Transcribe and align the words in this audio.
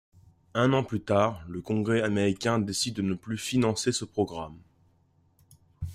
Un 0.55 0.73
an 0.73 0.83
plus 0.83 1.01
tard 1.03 1.45
le 1.47 1.61
Congrès 1.61 2.01
américain 2.01 2.57
décide 2.57 2.95
de 2.95 3.01
ne 3.03 3.13
plus 3.13 3.37
financer 3.37 3.91
ce 3.91 4.03
programme. 4.03 4.57